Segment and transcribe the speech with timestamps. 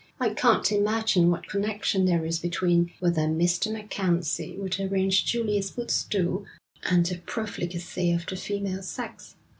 [0.19, 3.71] 'I can't imagine what connection there is between whether Mr.
[3.71, 6.43] MacKenzie would arrange Julia's footstool,
[6.81, 9.35] and the profligacy of the female sex.'